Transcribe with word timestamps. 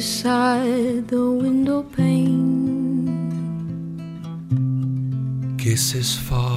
beside 0.00 1.06
the 1.08 1.30
window 1.42 1.82
pane. 1.82 2.24
Kisses 5.58 6.16
fall. 6.16 6.49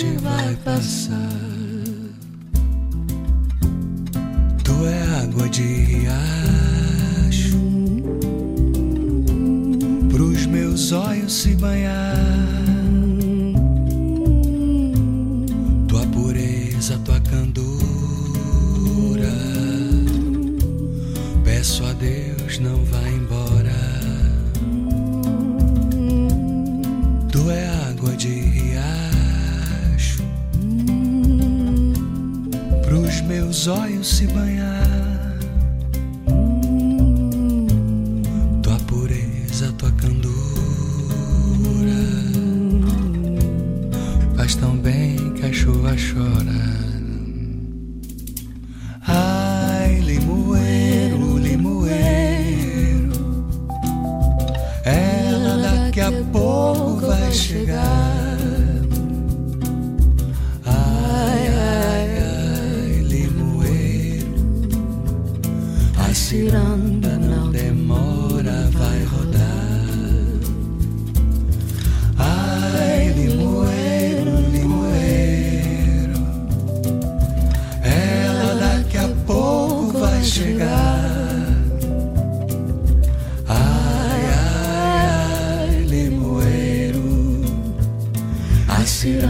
tarde 0.00 0.16
vai 0.18 0.56
passar. 0.64 1.14
Tu 4.64 4.86
é 4.86 5.22
água 5.22 5.48
de 5.48 5.62
riacho, 5.62 7.58
pros 10.10 10.46
meus 10.46 10.92
olhos 10.92 11.32
se 11.32 11.54
banhar. 11.54 12.49
olhos 33.66 34.06
se 34.06 34.26
banham. 34.26 34.49
Sit 88.90 89.29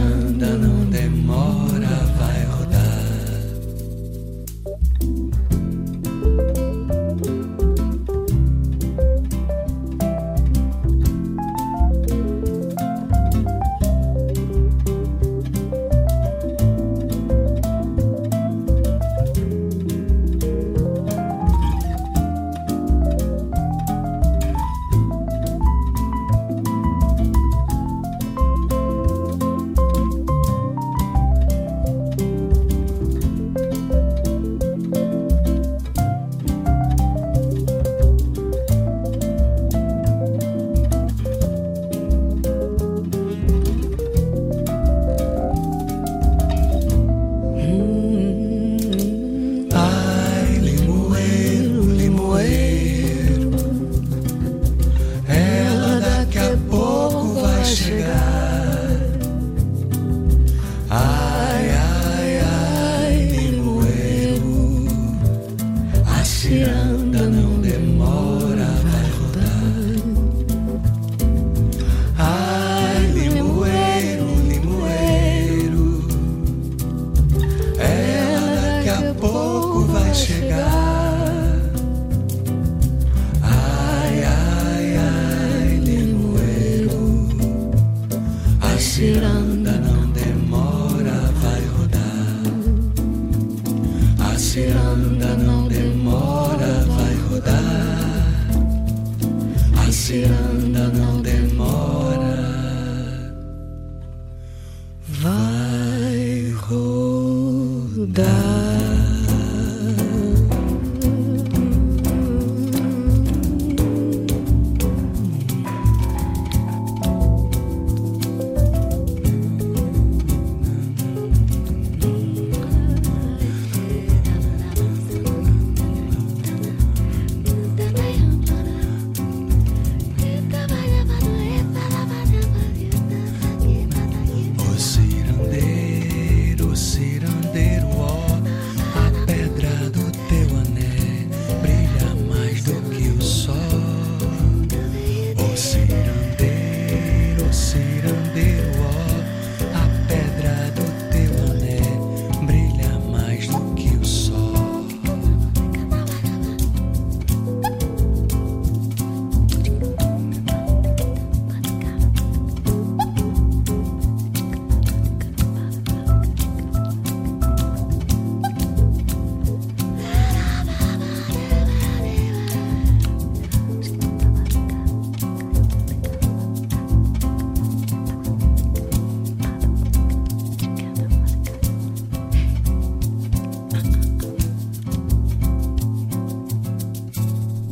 sit 89.01 89.23
on 89.23 89.50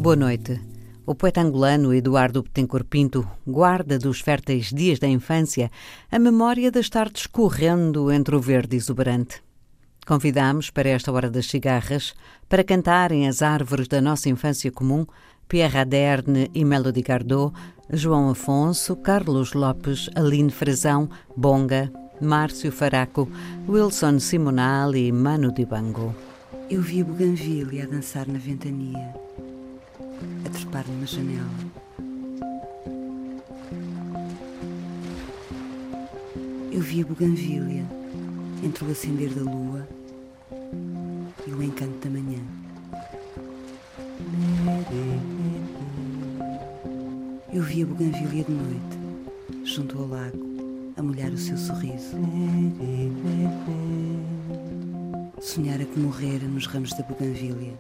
Boa 0.09 0.17
noite. 0.17 0.59
O 1.05 1.13
poeta 1.13 1.39
angolano 1.39 1.93
Eduardo 1.93 2.41
Betancourt 2.41 2.87
Pinto 2.89 3.29
guarda 3.45 3.99
dos 3.99 4.21
férteis 4.21 4.73
dias 4.73 4.97
da 4.97 5.07
infância 5.07 5.69
a 6.11 6.17
memória 6.17 6.71
das 6.71 6.89
tardes 6.89 7.27
correndo 7.27 8.11
entre 8.11 8.35
o 8.35 8.39
verde 8.39 8.75
exuberante. 8.75 9.43
Convidamos 10.07 10.71
para 10.71 10.89
esta 10.89 11.11
hora 11.11 11.29
das 11.29 11.45
cigarras 11.45 12.15
para 12.49 12.63
cantarem 12.63 13.27
as 13.27 13.43
árvores 13.43 13.87
da 13.87 14.01
nossa 14.01 14.29
infância 14.29 14.71
comum 14.71 15.05
Pierre 15.47 15.77
Aderne 15.77 16.49
e 16.55 16.65
Melody 16.65 17.03
Gardot, 17.03 17.53
João 17.93 18.31
Afonso, 18.31 18.95
Carlos 18.95 19.53
Lopes, 19.53 20.09
Aline 20.15 20.49
Frazão, 20.49 21.07
Bonga, 21.37 21.93
Márcio 22.19 22.71
Faraco, 22.71 23.29
Wilson 23.69 24.17
Simonal 24.17 24.95
e 24.95 25.11
Mano 25.11 25.51
Dibango. 25.51 26.15
Eu 26.67 26.81
vi 26.81 27.01
a 27.01 27.05
buganvília 27.05 27.83
a 27.83 27.87
dançar 27.87 28.27
na 28.27 28.39
ventania, 28.39 29.13
a 30.45 30.49
trepar 30.49 30.85
numa 30.87 31.05
janela. 31.05 31.49
Eu 36.71 36.81
vi 36.81 37.01
a 37.01 37.05
buganvília 37.05 37.85
entre 38.63 38.85
o 38.85 38.91
acender 38.91 39.29
da 39.31 39.41
lua 39.41 39.87
e 41.47 41.51
o 41.51 41.63
encanto 41.63 41.97
da 42.07 42.09
manhã. 42.09 42.39
Eu 47.51 47.63
vi 47.63 47.83
a 47.83 47.85
buganvília 47.85 48.43
de 48.43 48.51
noite, 48.51 49.65
junto 49.65 49.97
ao 49.97 50.07
lago, 50.07 50.93
a 50.95 51.01
molhar 51.03 51.31
o 51.31 51.37
seu 51.37 51.57
sorriso. 51.57 52.15
Sonhara 55.41 55.83
que 55.83 55.99
morrera 55.99 56.47
nos 56.47 56.67
ramos 56.67 56.93
da 56.93 57.03
buganvília, 57.03 57.73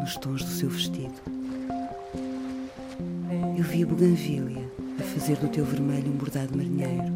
nos 0.00 0.16
tons 0.16 0.42
do 0.42 0.50
seu 0.50 0.70
vestido. 0.70 1.39
Eu 3.56 3.62
vi 3.62 3.84
a 3.84 3.86
buganvília 3.86 4.68
a 4.98 5.02
fazer 5.04 5.36
do 5.36 5.46
teu 5.46 5.64
vermelho 5.64 6.10
um 6.10 6.16
bordado 6.16 6.56
marinheiro. 6.56 7.14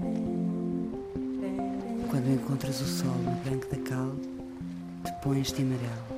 Quando 2.09 2.33
encontras 2.33 2.81
o 2.81 2.85
sol 2.85 3.17
no 3.17 3.33
branco 3.43 3.67
da 3.69 3.83
cal, 3.83 4.13
te 5.05 5.13
pões 5.25 5.53
de 5.53 5.63
amarelo. 5.63 6.15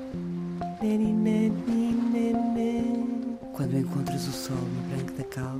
Quando 3.54 3.78
encontras 3.78 4.28
o 4.28 4.32
sol 4.32 4.56
no 4.56 4.82
branco 4.90 5.12
da 5.16 5.24
cal, 5.24 5.58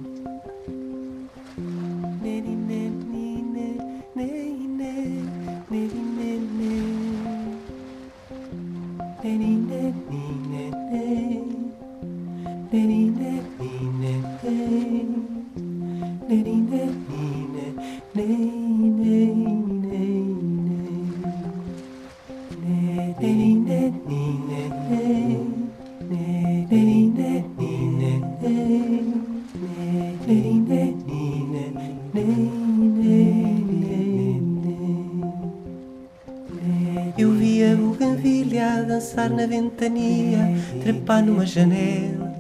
ventania, 39.77 40.57
trepar 40.83 41.23
numa 41.23 41.45
janela. 41.45 42.35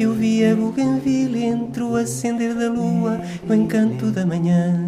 Eu 0.00 0.14
vi 0.14 0.44
a 0.44 0.56
buganvilha 0.56 1.38
entre 1.38 1.82
o 1.82 1.94
acender 1.94 2.54
da 2.54 2.68
lua 2.68 3.20
e 3.46 3.50
o 3.50 3.54
encanto 3.54 4.10
da 4.10 4.24
manhã. 4.24 4.80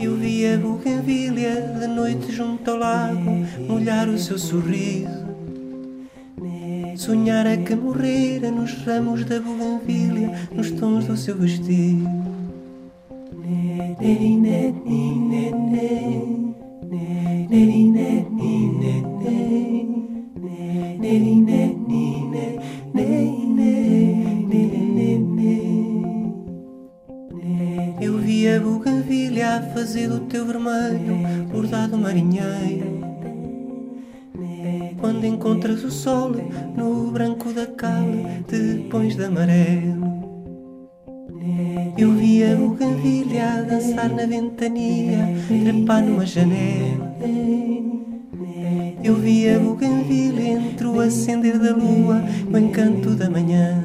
Eu 0.00 0.16
vi 0.16 0.46
a 0.46 0.56
buganvilha 0.56 1.76
de 1.78 1.86
noite 1.88 2.32
junto 2.32 2.70
ao 2.70 2.76
lago, 2.78 3.44
molhar 3.68 4.08
o 4.08 4.16
seu 4.16 4.38
sorriso. 4.38 5.22
Sonhar 6.96 7.46
a 7.46 7.56
que 7.56 7.74
morrera 7.74 8.50
nos 8.50 8.72
ramos 8.84 9.24
da 9.24 9.40
buganvilha, 9.40 10.30
nos 10.52 10.70
tons 10.70 11.06
do 11.06 11.16
seu 11.16 11.36
vestido. 11.36 11.91
No 36.76 37.10
branco 37.10 37.52
da 37.52 37.66
cal, 37.66 38.06
te 38.48 38.86
pões 38.90 39.16
de 39.16 39.24
amarelo. 39.24 40.22
Eu 41.98 42.12
vi 42.12 42.42
a 42.44 43.62
dançar 43.62 44.08
na 44.10 44.26
ventania, 44.26 45.28
trepar 45.62 46.02
numa 46.02 46.24
janela. 46.24 47.12
Eu 49.04 49.16
vi 49.16 49.48
a 49.48 49.58
buganvilha 49.58 50.42
entre 50.42 50.86
o 50.86 51.00
acender 51.00 51.58
da 51.58 51.74
lua 51.74 52.22
o 52.52 52.56
encanto 52.56 53.14
da 53.16 53.28
manhã. 53.28 53.82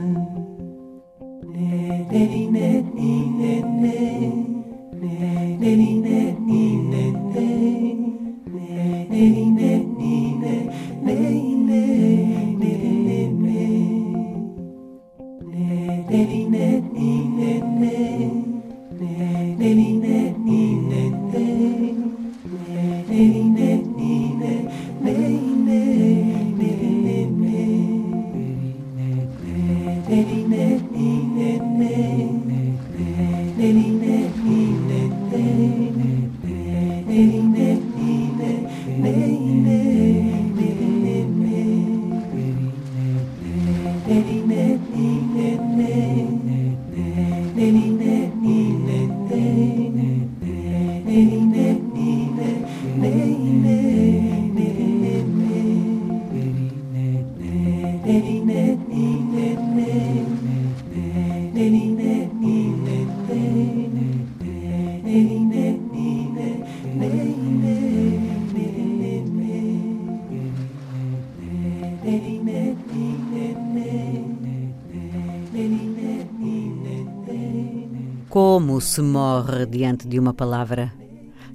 Como 78.39 78.79
se 78.79 79.01
morre 79.01 79.65
diante 79.65 80.08
de 80.08 80.20
uma 80.20 80.32
palavra? 80.32 80.94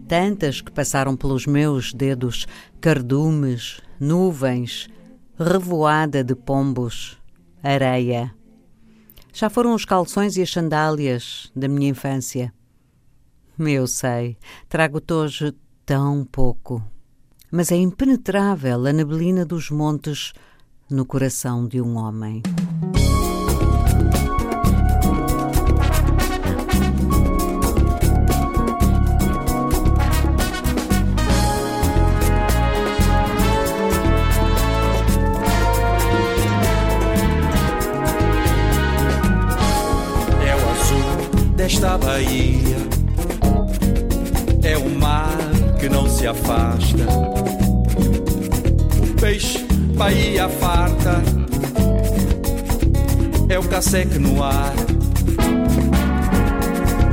Tantas 0.09 0.61
que 0.61 0.73
passaram 0.73 1.17
pelos 1.17 1.47
meus 1.47 1.93
dedos, 1.95 2.45
cardumes, 2.81 3.81
nuvens, 4.01 4.89
revoada 5.39 6.25
de 6.25 6.35
pombos, 6.35 7.17
areia. 7.63 8.35
Já 9.33 9.49
foram 9.49 9.77
os 9.77 9.85
calções 9.85 10.37
e 10.37 10.43
as 10.43 10.51
sandálias 10.51 11.53
da 11.55 11.69
minha 11.69 11.91
infância. 11.91 12.53
Eu 13.57 13.87
sei, 13.87 14.37
trago-te 14.69 15.13
hoje 15.13 15.55
tão 15.87 16.25
pouco, 16.25 16.83
mas 17.49 17.71
é 17.71 17.77
impenetrável 17.77 18.85
a 18.85 18.93
neblina 18.93 19.45
dos 19.47 19.71
montes 19.71 20.33
no 20.91 21.07
coração 21.07 21.65
de 21.65 21.81
um 21.81 21.97
homem. 21.97 22.43
Desta 41.63 41.97
Bahia 41.97 42.77
é 44.65 44.77
o 44.77 44.91
mar 44.99 45.39
que 45.79 45.89
não 45.89 46.09
se 46.09 46.27
afasta. 46.27 47.05
O 49.01 49.21
peixe, 49.21 49.65
Bahia 49.97 50.49
farta, 50.49 51.23
é 53.49 53.57
o 53.61 53.63
caceque 53.69 54.19
no 54.19 54.43
ar. 54.43 54.75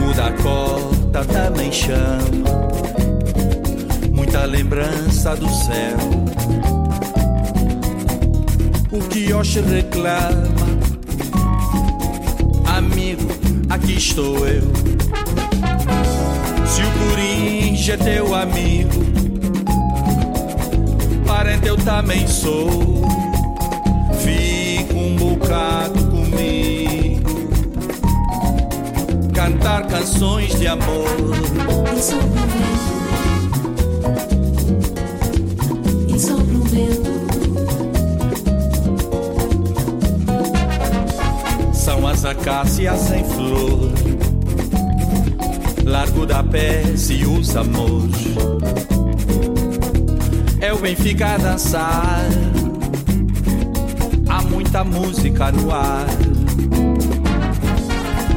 O 0.09 0.13
da 0.15 0.31
cota 0.41 1.23
também 1.25 1.71
chama, 1.71 2.49
muita 4.11 4.45
lembrança 4.45 5.35
do 5.35 5.47
céu. 5.47 5.97
O 8.91 8.99
que 9.09 9.31
Oxe 9.31 9.61
reclama, 9.61 10.88
aqui 13.69 13.93
estou 13.93 14.47
eu. 14.47 14.61
Se 16.65 16.81
o 16.81 16.91
Corinja 17.09 17.93
é 17.93 17.97
teu 17.97 18.35
amigo, 18.35 19.03
parente 21.25 21.67
eu 21.67 21.77
também 21.77 22.27
sou. 22.27 23.03
Fico 24.23 24.95
um 24.95 25.15
bocado 25.15 26.05
comigo, 26.07 27.29
cantar 29.33 29.87
canções 29.87 30.57
de 30.59 30.67
amor. 30.67 31.07
São 42.49 42.61
as 42.61 42.79
acácias 42.79 43.11
em 43.11 43.23
flor. 43.25 43.91
Largo 45.85 46.25
da 46.25 46.43
pé 46.43 46.83
se 46.97 47.23
os 47.23 47.55
amores. 47.55 48.15
É 50.59 50.73
o 50.73 50.79
Benfica 50.79 51.37
dançar. 51.37 52.25
Há 54.27 54.41
muita 54.41 54.83
música 54.83 55.51
no 55.51 55.71
ar. 55.71 56.07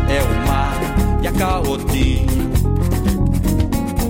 É 0.09 0.23
o 0.23 0.47
mar 0.47 0.79
e 1.23 1.29
a 1.29 1.33
caotinha. 1.33 2.33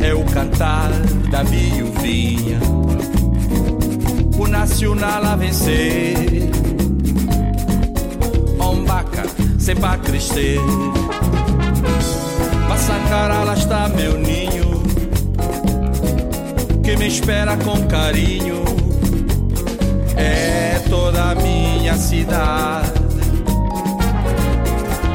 É 0.00 0.12
o 0.12 0.24
cantar 0.24 0.90
da 1.30 1.44
viuvinha 1.44 2.58
O 4.36 4.48
nacional 4.48 5.24
a 5.24 5.36
vencer 5.36 6.50
sempre 9.62 9.86
a 9.86 9.96
crescer. 9.96 10.58
Massacara, 12.68 13.44
lá 13.44 13.54
está 13.54 13.88
meu 13.88 14.18
ninho 14.18 14.82
Que 16.82 16.96
me 16.96 17.06
espera 17.06 17.56
com 17.58 17.86
carinho. 17.86 18.64
É 20.16 20.82
toda 20.90 21.30
a 21.30 21.34
minha 21.36 21.94
cidade 21.94 22.92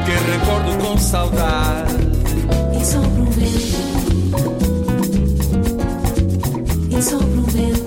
Que 0.06 0.12
recordo 0.32 0.78
com 0.82 0.96
saudade. 0.96 1.98
E 2.80 2.84
só 2.86 3.00
prometo, 3.00 3.76
e 6.90 7.02
só 7.02 7.18
prometo. 7.18 7.38
Massangará, 7.58 7.77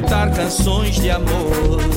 cantar 0.00 0.30
canções 0.32 0.96
de 0.96 1.10
amor. 1.10 1.89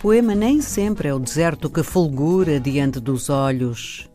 Poema 0.00 0.34
nem 0.34 0.62
sempre 0.62 1.08
é 1.08 1.14
o 1.14 1.18
deserto 1.18 1.68
que 1.68 1.82
fulgura 1.82 2.58
diante 2.58 2.98
dos 2.98 3.28
olhos. 3.28 4.08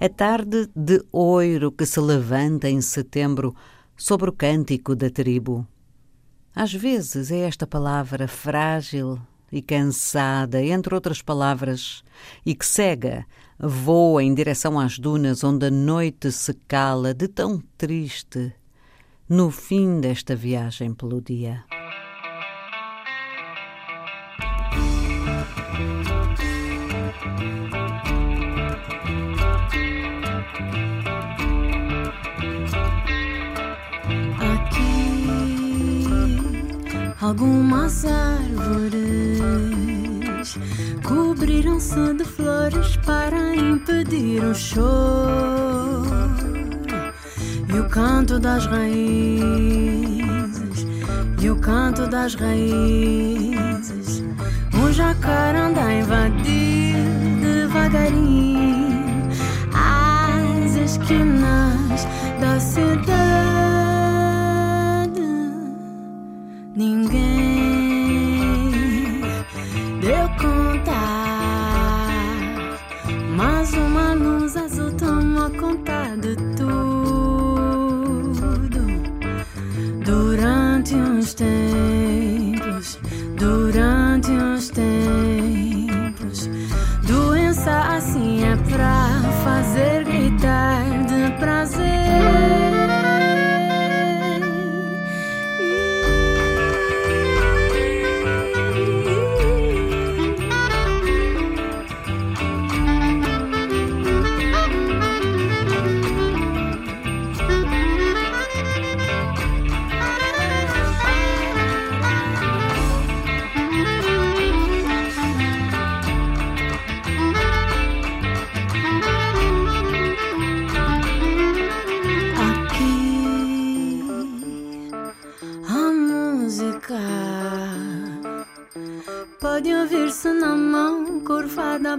A 0.00 0.08
tarde 0.08 0.68
de 0.74 1.04
oiro 1.10 1.72
que 1.72 1.84
se 1.84 1.98
levanta 1.98 2.70
em 2.70 2.80
setembro 2.80 3.52
sobre 3.96 4.30
o 4.30 4.32
cântico 4.32 4.94
da 4.94 5.10
tribo. 5.10 5.66
Às 6.54 6.72
vezes 6.72 7.32
é 7.32 7.40
esta 7.40 7.66
palavra 7.66 8.28
frágil 8.28 9.18
e 9.50 9.60
cansada, 9.60 10.62
entre 10.62 10.94
outras 10.94 11.20
palavras, 11.20 12.04
e 12.46 12.54
que 12.54 12.64
cega, 12.64 13.26
voa 13.58 14.22
em 14.22 14.32
direção 14.32 14.78
às 14.78 14.96
dunas 14.96 15.42
onde 15.42 15.66
a 15.66 15.70
noite 15.72 16.30
se 16.30 16.54
cala 16.68 17.12
de 17.12 17.26
tão 17.26 17.60
triste 17.76 18.54
no 19.28 19.50
fim 19.50 19.98
desta 20.00 20.36
viagem 20.36 20.94
pelo 20.94 21.20
dia. 21.20 21.64
Algumas 37.22 38.04
árvores 38.04 39.38
cobriram-se 41.04 42.14
de 42.14 42.24
flores 42.24 42.96
para 43.06 43.54
impedir 43.54 44.42
o 44.42 44.52
choro 44.52 46.02
e 47.72 47.78
o 47.78 47.88
canto 47.88 48.40
das 48.40 48.66
raízes 48.66 50.24
e 51.40 51.48
o 51.48 51.54
canto 51.60 52.08
das 52.08 52.34
raízes. 52.34 54.24
Um 54.74 54.92
jacarandá 54.92 55.84
a 55.84 55.94
invadir 55.94 56.96
devagarinho 57.40 59.30
as 59.72 60.74
esquinas 60.74 62.04
da 62.40 62.58
cidade. 62.58 63.81
Ninguém 66.74 67.20
deu 70.00 70.26
conta, 70.40 71.00
mas 73.36 73.74
uma 73.74 74.14
luz 74.14 74.56
azul 74.56 74.90
tomou 74.92 75.50
conta 75.50 76.16
de 76.16 76.34
tudo. 76.56 76.72
Durante 80.02 80.94
uns 80.94 81.34
tempos, 81.34 81.91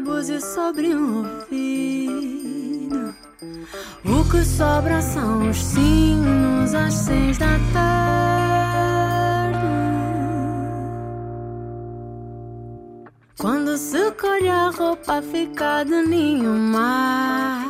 búzia 0.03 0.39
sobre 0.39 0.93
um 0.93 1.19
ouvido. 1.19 3.15
O 4.05 4.29
que 4.29 4.43
sobra 4.43 5.01
são 5.01 5.49
os 5.49 5.57
sinos 5.57 6.73
às 6.73 6.93
seis 6.93 7.37
da 7.37 7.57
tarde. 7.73 8.13
Quando 13.39 13.77
se 13.77 14.11
colhe 14.11 14.49
a 14.49 14.69
roupa, 14.69 15.21
fica 15.21 15.83
de 15.83 16.01
ninho 16.03 16.53
mar. 16.53 17.65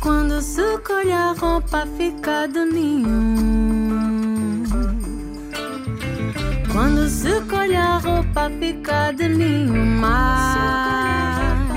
Quando 0.00 0.40
se 0.40 0.78
colhe 0.78 1.12
a 1.12 1.32
roupa, 1.32 1.86
fica 1.96 2.46
de 2.46 2.64
ninho. 2.64 3.89
Quando 6.80 7.10
se 7.10 7.42
colhe 7.42 7.76
a 7.76 7.98
roupa, 7.98 8.50
fica 8.58 9.12
de 9.12 9.28
ninho 9.28 9.84
mar. 10.00 11.68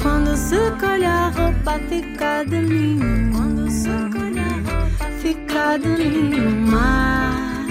Quando 0.00 0.34
se 0.34 0.56
colhe 0.80 1.04
a 1.04 1.28
roupa, 1.28 1.78
fica 1.90 2.42
de 2.44 2.60
ninho. 2.62 3.32
Quando 3.36 3.70
se 3.70 3.90
colhe 4.10 4.40
a 4.40 4.48
roupa, 4.48 5.10
fica 5.20 5.76
de 5.76 5.88
ninho 5.88 6.50
mar. 6.72 7.66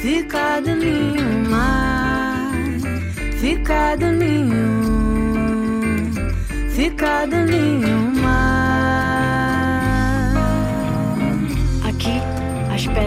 Fica 0.00 0.60
de 0.62 0.74
ninho 0.74 1.50
mar. 1.50 2.54
Fica 3.38 3.96
de 3.96 4.10
ninho. 4.12 4.64
Fica 6.70 7.26
de 7.26 7.44
ninho 7.44 7.98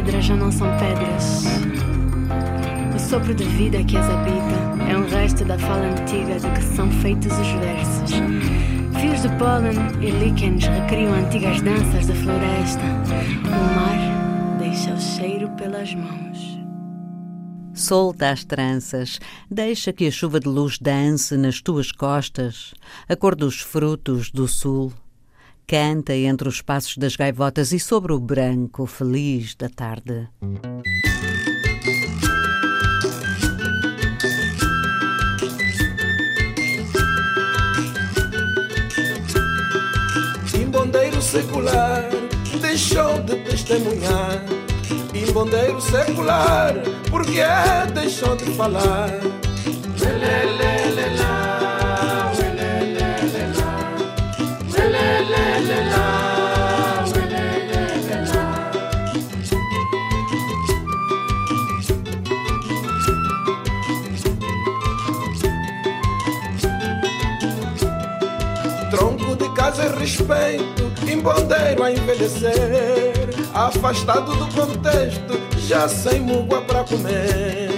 pedras 0.04 0.26
já 0.26 0.36
não 0.36 0.52
são 0.52 0.68
pedras. 0.78 1.46
O 2.94 3.00
sopro 3.00 3.34
de 3.34 3.46
vida 3.46 3.82
que 3.84 3.96
as 3.96 4.10
habita 4.10 4.92
é 4.92 4.98
um 4.98 5.08
resto 5.08 5.46
da 5.46 5.58
fala 5.58 5.86
antiga 5.86 6.40
de 6.40 6.52
que 6.52 6.76
são 6.76 6.92
feitos 6.92 7.32
os 7.32 7.48
versos. 7.48 8.12
Fios 9.00 9.22
de 9.22 9.30
pólen 9.38 9.78
e 10.02 10.12
líquens 10.12 10.66
recriam 10.66 11.14
antigas 11.14 11.62
danças 11.62 12.08
da 12.08 12.16
floresta. 12.16 12.84
O 13.46 13.76
mar 13.76 14.58
deixa 14.60 14.94
o 14.94 15.00
cheiro 15.00 15.50
pelas 15.52 15.94
mãos. 15.96 16.60
Solta 17.74 18.30
as 18.30 18.44
tranças, 18.44 19.20
deixa 19.50 19.94
que 19.94 20.08
a 20.08 20.12
chuva 20.12 20.40
de 20.40 20.48
luz 20.48 20.78
dance 20.78 21.38
nas 21.38 21.62
tuas 21.62 21.92
costas, 21.92 22.74
a 23.08 23.16
cor 23.16 23.36
dos 23.36 23.62
frutos 23.62 24.30
do 24.30 24.48
sul. 24.48 24.94
Canta 25.66 26.14
entre 26.16 26.48
os 26.48 26.62
passos 26.62 26.98
das 26.98 27.16
gaivotas 27.16 27.72
e 27.72 27.80
sobre 27.80 28.14
o 28.14 28.20
branco 28.20 28.86
feliz 28.86 29.56
da 29.56 29.70
tarde. 29.70 30.28
Imbondeiro 40.54 41.22
secular 41.22 42.10
deixou 42.62 43.22
de 43.24 43.36
testemunhar. 43.44 44.44
Imbondeiro 45.14 45.80
secular, 45.80 46.74
porque 47.10 47.40
é 47.40 47.86
deixou 47.94 48.36
de 48.36 48.46
falar. 48.56 49.10
Tronco 49.98 50.63
de 70.04 70.18
casa 70.18 70.50
e 70.50 70.58
respeito, 70.58 71.10
imbondeiro 71.10 71.84
a 71.84 71.92
envelhecer. 71.92 73.14
Afastado 73.54 74.36
do 74.36 74.48
contexto, 74.54 75.40
já 75.60 75.88
sem 75.88 76.20
múgua 76.20 76.62
para 76.62 76.84
comer. 76.84 77.72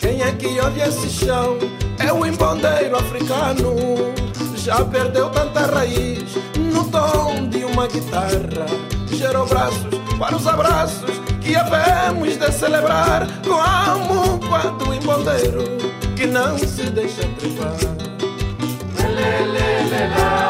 Quem 0.00 0.22
é 0.22 0.32
que 0.32 0.60
ouve 0.60 0.80
esse 0.80 1.08
chão? 1.08 1.79
O 2.40 2.42
imbondeiro 2.42 2.96
africano. 2.96 3.76
Já 4.56 4.82
perdeu 4.82 5.28
tanta 5.28 5.66
raiz 5.66 6.36
no 6.56 6.84
tom 6.90 7.46
de 7.50 7.64
uma 7.64 7.86
guitarra. 7.86 8.66
Gerou 9.12 9.46
braços 9.46 9.84
para 10.18 10.34
os 10.34 10.46
abraços 10.46 11.20
que 11.42 11.54
havemos 11.54 12.38
de 12.38 12.50
celebrar 12.50 13.26
como 13.46 14.38
quando 14.48 14.88
o 14.88 14.94
imbondeiro 14.94 15.64
que 16.16 16.26
não 16.26 16.56
se 16.56 16.84
deixa 16.84 17.28
trepar. 17.38 17.76
Imbondeiro 18.98 20.49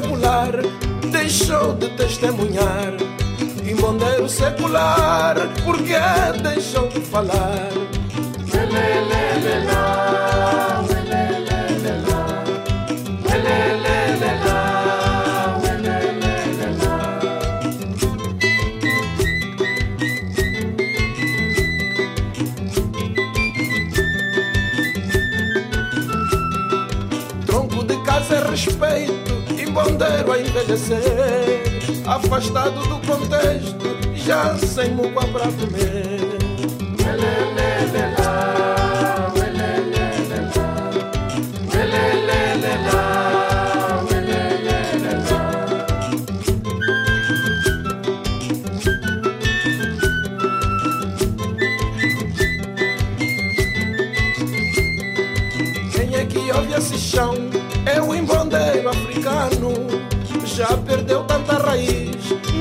secular 0.00 0.52
deixou 1.10 1.74
de 1.74 1.88
testemunhar. 1.90 2.94
Imbondeiro 3.64 4.28
secular, 4.28 5.36
porque 5.64 5.94
deixou 6.42 6.88
de 6.88 7.00
falar. 7.00 7.70
Tronco 8.50 8.74
de 9.40 9.69
imbondeiro 30.00 30.32
a 30.32 30.40
envelhecer. 30.40 31.62
Afastado 32.06 32.80
do 32.88 32.98
contexto, 33.06 34.14
já 34.14 34.56
sem 34.56 34.90
muco 34.92 35.20
para 35.30 35.46
comer. 35.52 36.19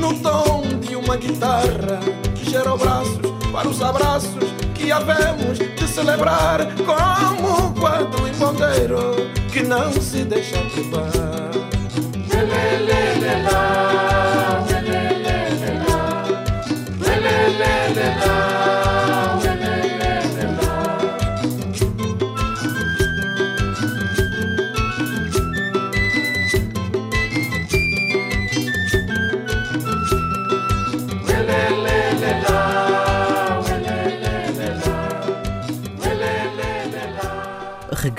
No 0.09 0.19
tom 0.19 0.61
de 0.79 0.95
uma 0.95 1.15
guitarra. 1.15 1.99
Gera 2.43 2.75
braços 2.75 3.19
para 3.51 3.67
os 3.67 3.81
abraços 3.81 4.43
que 4.73 4.91
havemos 4.91 5.57
de 5.59 5.87
celebrar. 5.87 6.59
Como 6.77 7.67
o 7.67 7.73
quadro 7.79 8.27
imbondeiro 8.27 9.15
que 9.51 9.61
não 9.63 9.91
se 9.93 10.23
deixa 10.23 10.57
levar. 10.75 11.28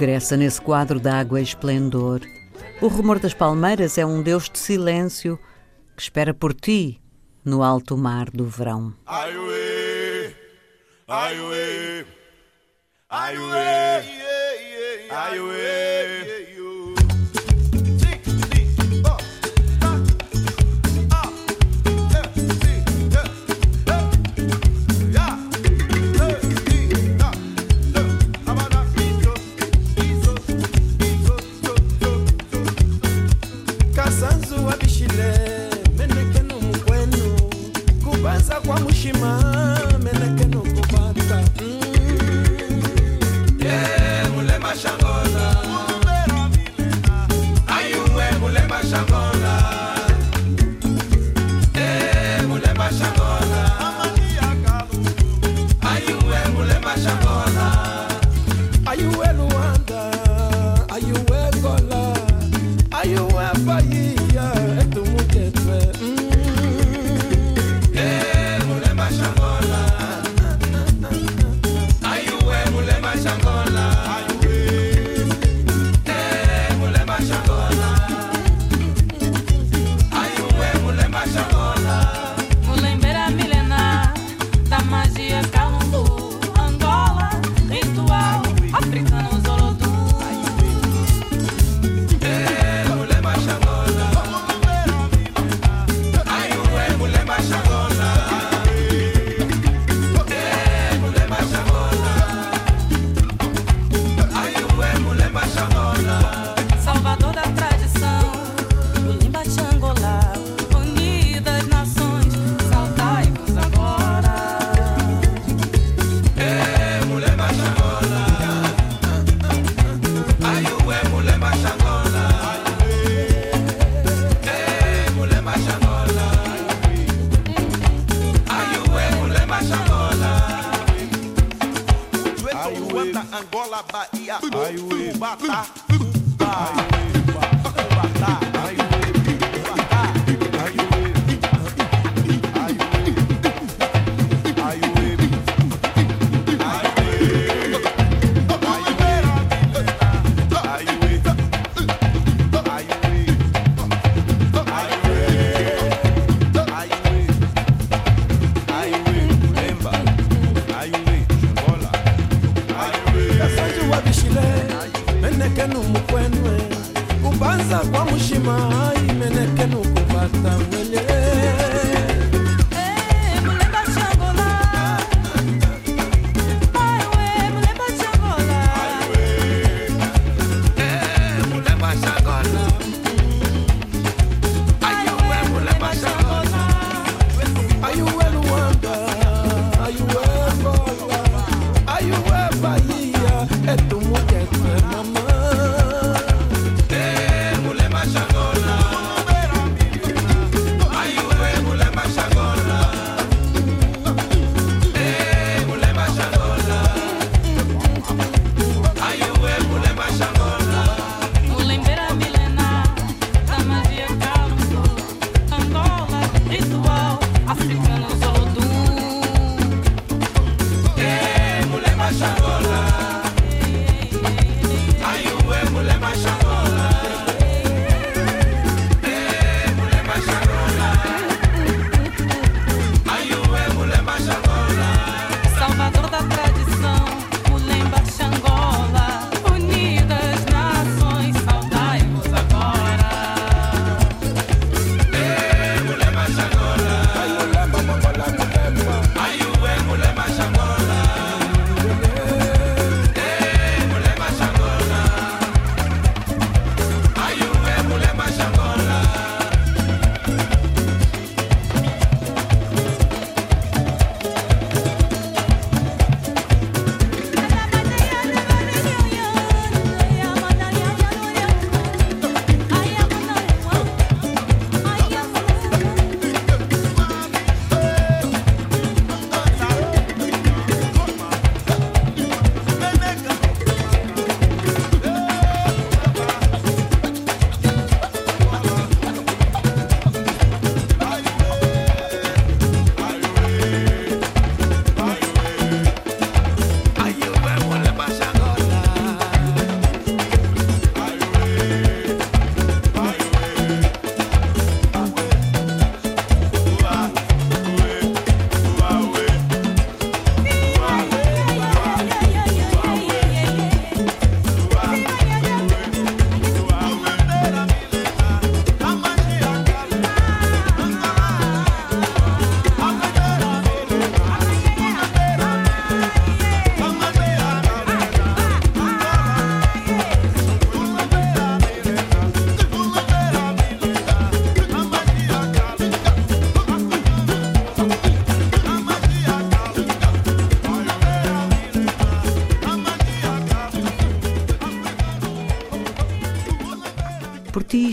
Regressa 0.00 0.34
nesse 0.34 0.58
quadro 0.58 0.98
de 0.98 1.10
água 1.10 1.40
e 1.40 1.42
esplendor. 1.42 2.22
O 2.80 2.88
rumor 2.88 3.18
das 3.18 3.34
palmeiras 3.34 3.98
é 3.98 4.06
um 4.06 4.22
deus 4.22 4.48
de 4.48 4.58
silêncio 4.58 5.38
que 5.94 6.00
espera 6.00 6.32
por 6.32 6.54
ti 6.54 6.98
no 7.44 7.62
alto 7.62 7.98
mar 7.98 8.30
do 8.30 8.46
verão. 8.46 8.94
Ai 9.04 9.36
uê, 9.36 10.34
ai 11.06 11.38
uê, 11.38 12.06
ai 13.10 13.36
ai. 13.36 13.90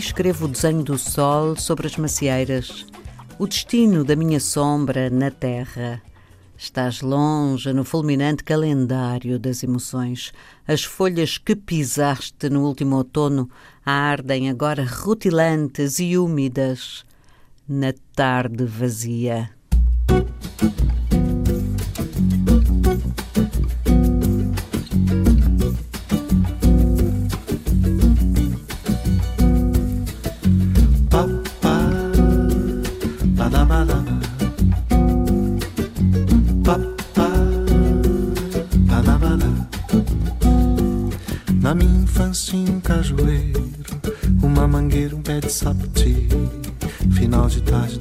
Escrevo 0.08 0.46
o 0.46 0.48
desenho 0.48 0.82
do 0.82 0.96
sol 0.96 1.54
sobre 1.54 1.86
as 1.86 1.98
macieiras, 1.98 2.86
o 3.38 3.46
destino 3.46 4.02
da 4.02 4.16
minha 4.16 4.40
sombra 4.40 5.10
na 5.10 5.30
terra. 5.30 6.00
Estás 6.56 7.02
longe 7.02 7.74
no 7.74 7.84
fulminante 7.84 8.42
calendário 8.42 9.38
das 9.38 9.62
emoções. 9.62 10.32
As 10.66 10.82
folhas 10.82 11.36
que 11.36 11.54
pisaste 11.54 12.48
no 12.48 12.64
último 12.66 12.96
outono 12.96 13.50
ardem 13.84 14.48
agora 14.48 14.82
rutilantes 14.82 15.98
e 15.98 16.16
úmidas 16.16 17.04
na 17.68 17.92
tarde 18.16 18.64
vazia. 18.64 19.50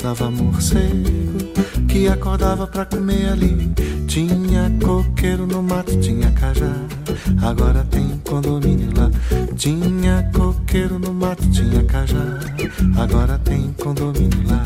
Dava 0.07 0.31
morcego, 0.31 1.03
que 1.89 2.07
acordava 2.07 2.65
pra 2.65 2.85
comer 2.85 3.27
ali. 3.27 3.73
Tinha 4.07 4.71
coqueiro 4.81 5.45
no 5.45 5.61
mato, 5.61 5.99
tinha 5.99 6.31
cajá. 6.31 6.73
Agora 7.41 7.85
tem 7.91 8.17
condomínio 8.25 8.89
lá. 8.95 9.11
Tinha 9.57 10.23
coqueiro 10.33 10.97
no 10.97 11.13
mato, 11.13 11.43
tinha 11.49 11.83
cajá. 11.83 12.39
Agora 12.97 13.37
tem 13.39 13.73
condomínio 13.73 14.47
lá. 14.47 14.65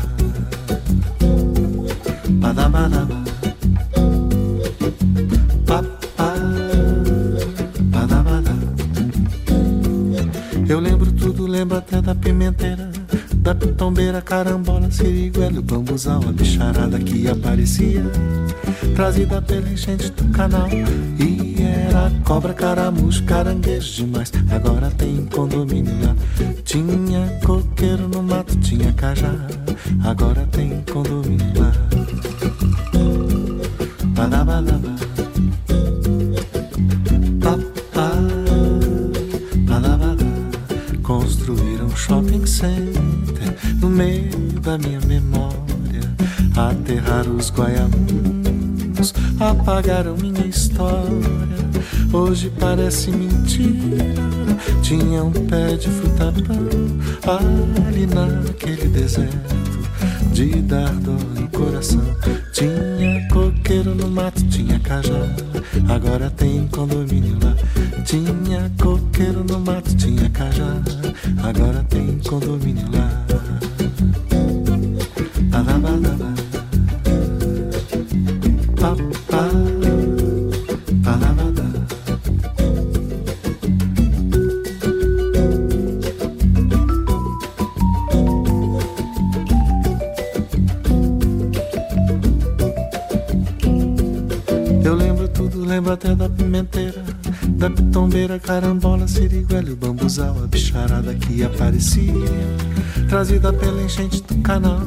Badabadaba. 2.34 3.16
Papá. 5.66 6.34
Badabada. 7.90 8.52
Eu 10.68 10.78
lembro 10.78 11.10
tudo, 11.10 11.48
lembro 11.48 11.78
até 11.78 12.00
da 12.00 12.14
pimenteira, 12.14 12.92
da 13.42 13.54
pitombeira, 13.56 14.22
carambola, 14.22 14.88
siriguela, 14.88 15.58
o 15.58 15.62
bambuzal, 15.62 16.22
a 16.28 16.32
bicharada 16.32 16.98
que 17.00 17.26
aparecia, 17.28 18.04
trazida 18.94 19.42
pela 19.42 19.68
enchente 19.68 20.10
do 20.12 20.28
canal. 20.32 20.68
E 20.70 21.56
era 21.60 22.12
cobra, 22.24 22.54
caramujo, 22.54 23.24
caranguejo 23.24 24.04
demais. 24.04 24.32
Agora 24.48 24.90
tem 24.92 25.26
condomínio 25.26 25.92
lá. 26.04 26.14
Tinha 26.64 27.40
coqueiro 27.44 28.06
no 28.08 28.22
mato, 28.22 28.56
tinha 28.60 28.92
cajá. 28.92 29.34
Agora 30.04 30.46
tem 30.52 30.80
condomínio 30.92 31.52
lá. 31.58 31.72
Badabadaba. 34.14 34.94
Papá. 37.40 38.12
Badabada. 39.66 40.24
Construíram 41.02 41.90
shopping 41.96 42.46
center 42.46 43.01
no 43.82 43.90
meio 43.90 44.30
da 44.60 44.78
minha 44.78 45.00
memória. 45.00 45.52
Aterraram 46.56 47.36
os 47.36 47.50
guaiamuns, 47.50 49.12
apagaram 49.40 50.16
minha 50.16 50.46
história. 50.46 51.42
Hoje 52.12 52.52
parece 52.60 53.10
mentira. 53.10 54.14
Tinha 54.82 55.24
um 55.24 55.32
pé 55.32 55.76
de 55.76 55.88
fruta-pão 55.88 57.36
ali 57.88 58.06
naquele 58.06 58.88
deserto 58.88 59.62
de 60.32 60.62
dar 60.62 60.92
dor 60.94 61.18
no 61.34 61.48
coração. 61.48 62.04
Tinha 62.52 63.28
coqueiro 63.32 63.94
no 63.96 64.08
mato, 64.08 64.44
tinha 64.46 64.78
cajá. 64.78 65.28
Agora 65.88 66.30
tem 66.30 66.68
condomínio 66.68 67.36
lá. 67.42 67.56
Tinha 68.04 68.70
coqueiro 68.80 69.42
no 69.44 69.58
mato, 69.58 69.94
tinha 69.96 70.30
cajá. 70.30 70.80
Agora 71.42 71.84
tem 71.88 72.18
condomínio 72.20 72.86
lá. 72.92 73.31
Eu 94.84 94.94
lembro 94.94 95.28
tudo, 95.28 95.64
lembro 95.64 95.92
até 95.92 96.14
da 96.14 96.28
pimenteira, 96.28 97.02
da 97.50 97.70
pitombeira, 97.70 98.38
carambola, 98.38 99.06
siriguela 99.06 99.70
o 99.70 99.76
bambuzal, 99.76 100.36
a 100.42 100.46
bicharada 100.46 101.14
que 101.14 101.44
aparecia, 101.44 102.12
trazida 103.12 103.52
pela 103.52 103.82
enchente 103.82 104.22
do 104.22 104.38
canal. 104.38 104.80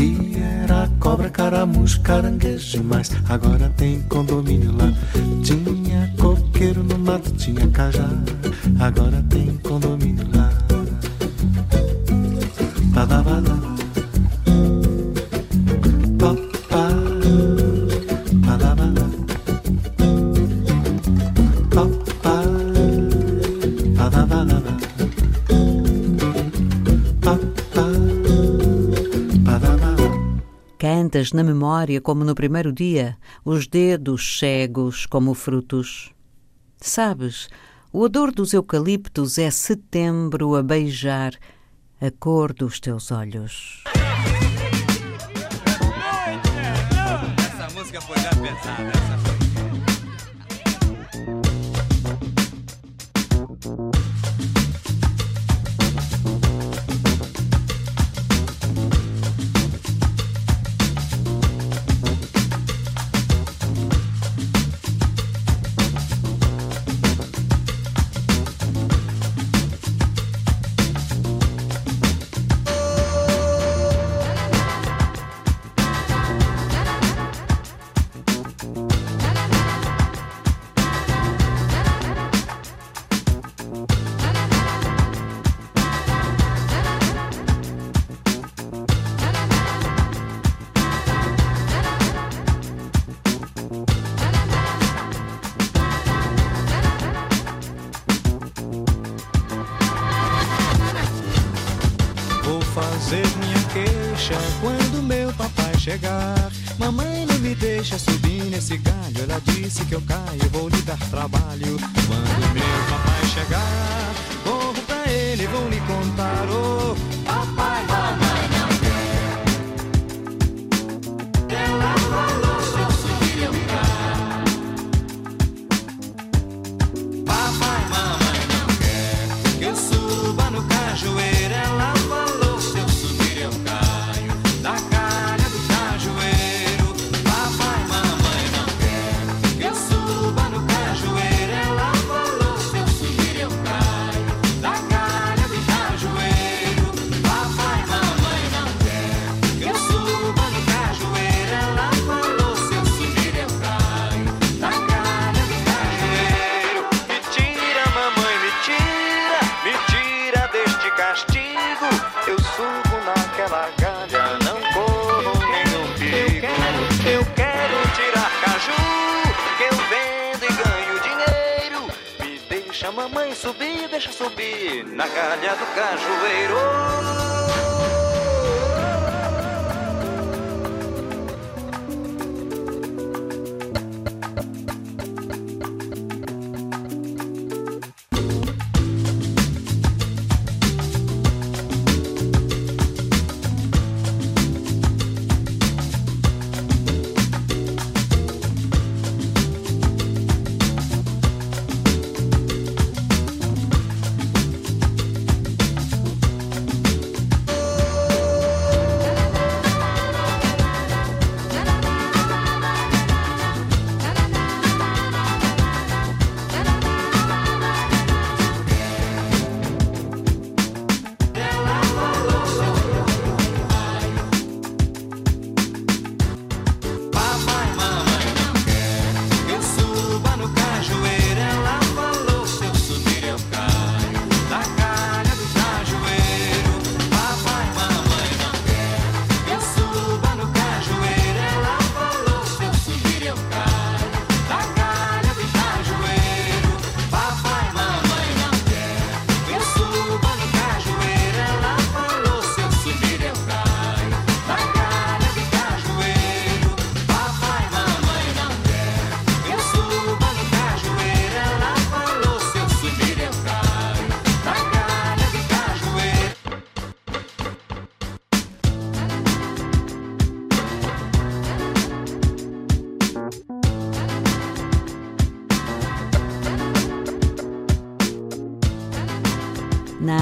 E 0.00 0.38
era 0.62 0.88
cobra, 0.98 1.28
caramujo, 1.28 2.00
caranguejo 2.00 2.78
demais. 2.78 3.12
Agora 3.28 3.70
tem 3.76 4.00
condomínio 4.08 4.74
lá. 4.74 4.90
Tinha 5.42 6.10
coqueiro 6.18 6.82
no 6.82 6.98
mato, 6.98 7.30
tinha 7.32 7.68
cajá. 7.68 8.08
Agora 8.80 9.22
tem 9.28 9.58
condomínio 9.58 10.26
lá. 10.34 10.50
Badabada. 12.94 13.75
Na 31.32 31.42
memória 31.42 32.00
como 32.00 32.24
no 32.24 32.34
primeiro 32.34 32.72
dia, 32.72 33.16
os 33.44 33.66
dedos 33.66 34.38
cegos 34.38 35.06
como 35.06 35.34
frutos. 35.34 36.12
Sabes, 36.80 37.48
o 37.92 38.00
odor 38.00 38.32
dos 38.32 38.52
eucaliptos 38.52 39.38
é 39.38 39.50
setembro 39.50 40.54
a 40.54 40.62
beijar 40.62 41.34
a 42.00 42.10
cor 42.10 42.52
dos 42.52 42.78
teus 42.78 43.10
olhos. 43.10 43.84
Essa 47.38 47.74
música 47.74 48.00
foi 48.00 48.16
já. 48.18 49.05
Subir 108.66 108.76
nesse 108.76 108.76
galho. 108.78 109.22
Ela 109.22 109.40
disse 109.40 109.84
que 109.84 109.94
eu 109.94 110.02
caio, 110.02 110.50
vou 110.50 110.68
lhe 110.68 110.82
dar 110.82 110.98
trabalho. 111.10 111.76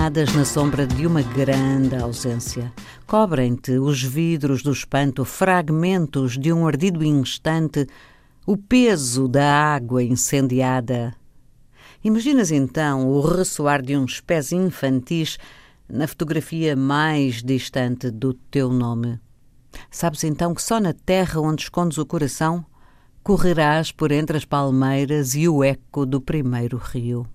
abandonadas 0.05 0.35
na 0.35 0.45
sombra 0.45 0.87
de 0.87 1.07
uma 1.07 1.23
grande 1.23 1.97
ausência. 1.97 2.73
Cobrem-te 3.07 3.79
os 3.79 4.03
vidros 4.03 4.63
do 4.63 4.71
espanto, 4.71 5.25
fragmentos 5.25 6.37
de 6.37 6.53
um 6.53 6.67
ardido 6.67 7.03
instante, 7.03 7.87
o 8.47 8.57
peso 8.57 9.27
da 9.27 9.75
água 9.75 10.03
incendiada. 10.03 11.15
Imaginas 12.03 12.51
então 12.51 13.09
o 13.09 13.21
ressoar 13.21 13.81
de 13.81 13.97
uns 13.97 14.21
pés 14.21 14.53
infantis 14.53 15.39
na 15.89 16.07
fotografia 16.07 16.77
mais 16.77 17.43
distante 17.43 18.11
do 18.11 18.35
teu 18.35 18.71
nome. 18.71 19.19
Sabes 19.91 20.23
então 20.25 20.55
que 20.55 20.63
só 20.63 20.79
na 20.81 20.93
terra 20.93 21.41
onde 21.41 21.63
escondes 21.63 21.97
o 21.97 22.05
coração 22.05 22.65
correrás 23.23 23.91
por 23.91 24.13
entre 24.13 24.37
as 24.37 24.45
palmeiras 24.45 25.35
e 25.35 25.49
o 25.49 25.65
eco 25.65 26.05
do 26.05 26.21
primeiro 26.21 26.77
rio. 26.77 27.27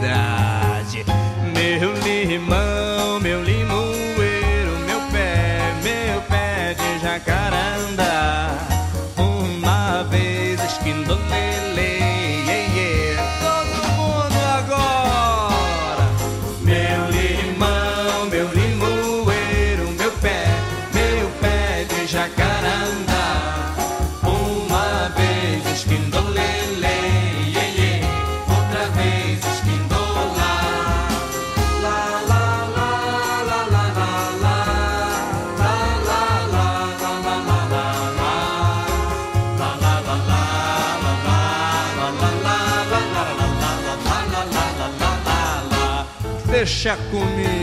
that. 0.00 0.35
deixa 46.76 46.94
comigo. 47.10 47.55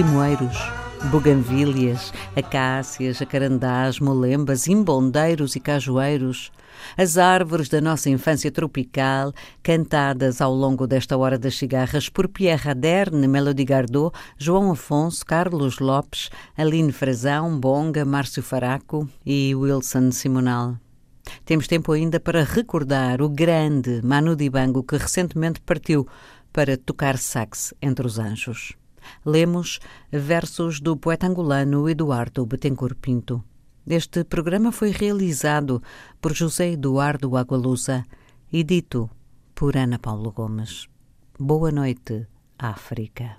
Limoeiros, 0.00 0.56
buganvílias, 1.10 2.10
acácias, 2.34 3.20
acarandás, 3.20 4.00
molembas, 4.00 4.66
imbondeiros 4.66 5.56
e 5.56 5.60
cajueiros, 5.60 6.50
as 6.96 7.18
árvores 7.18 7.68
da 7.68 7.82
nossa 7.82 8.08
infância 8.08 8.50
tropical, 8.50 9.34
cantadas 9.62 10.40
ao 10.40 10.54
longo 10.54 10.86
desta 10.86 11.18
hora 11.18 11.38
das 11.38 11.54
cigarras 11.54 12.08
por 12.08 12.28
Pierre 12.28 12.62
Raderne, 12.62 13.28
Melody 13.28 13.62
Gardot, 13.62 14.16
João 14.38 14.72
Afonso, 14.72 15.22
Carlos 15.26 15.80
Lopes, 15.80 16.30
Aline 16.56 16.92
Frazão, 16.92 17.60
Bonga, 17.60 18.02
Márcio 18.02 18.42
Faraco 18.42 19.06
e 19.26 19.54
Wilson 19.54 20.12
Simonal. 20.12 20.78
Temos 21.44 21.66
tempo 21.66 21.92
ainda 21.92 22.18
para 22.18 22.42
recordar 22.42 23.20
o 23.20 23.28
grande 23.28 24.00
Manu 24.02 24.34
Dibango 24.34 24.82
que 24.82 24.96
recentemente 24.96 25.60
partiu 25.60 26.08
para 26.50 26.78
tocar 26.78 27.18
sax 27.18 27.74
entre 27.82 28.06
os 28.06 28.18
anjos. 28.18 28.79
Lemos 29.24 29.80
versos 30.10 30.80
do 30.80 30.96
poeta 30.96 31.26
angolano 31.26 31.88
Eduardo 31.88 32.46
Betancourt 32.46 32.98
Pinto. 33.00 33.44
Este 33.86 34.24
programa 34.24 34.70
foi 34.72 34.90
realizado 34.92 35.82
por 36.20 36.32
José 36.36 36.72
Eduardo 36.72 37.36
Agualusa 37.36 38.06
e 38.52 38.62
dito 38.62 39.10
por 39.54 39.76
Ana 39.76 39.98
Paulo 39.98 40.32
Gomes. 40.32 40.88
Boa 41.38 41.72
noite, 41.72 42.26
África. 42.58 43.38